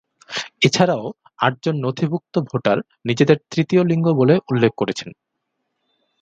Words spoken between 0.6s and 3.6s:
এছাড়াও আটজন নথিভূক্ত ভোটার নিজেদের